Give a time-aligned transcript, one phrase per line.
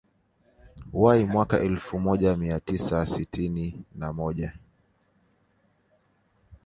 [1.17, 4.53] Y mwaka Elfu moja mia tisa sitini na moja